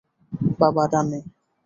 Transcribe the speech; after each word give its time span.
বাবা, 0.59 0.83
ডানে। 0.91 1.19